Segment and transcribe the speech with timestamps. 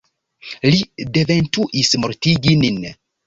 [0.75, 0.79] Li
[1.17, 2.81] devintus mortigi nin.